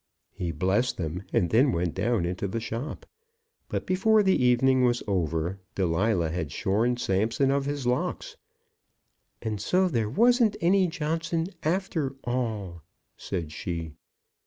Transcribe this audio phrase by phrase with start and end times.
[0.31, 3.05] He blessed them, and then went down into the shop.
[3.69, 8.35] But before the evening was over, Delilah had shorn Samson of his locks.
[9.43, 12.81] "And so there wasn't any Johnson after all,"
[13.15, 13.93] said she.